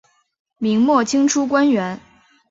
[0.57, 1.99] 明末清初官员。